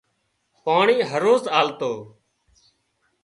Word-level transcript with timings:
پاڻي 0.63 0.97
هروز 1.11 1.43
آلتو 1.59 1.93